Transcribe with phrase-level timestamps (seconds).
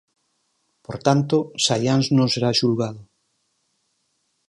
[0.85, 3.01] Por tanto, Saiáns non será xulgado.